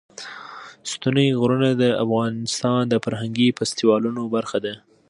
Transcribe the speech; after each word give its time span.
ستوني 0.91 1.27
غرونه 1.39 1.69
د 1.81 1.83
افغانستان 2.03 2.81
د 2.87 2.93
فرهنګي 3.03 3.49
فستیوالونو 3.57 4.21
برخه 4.35 4.57
ده. 4.65 4.73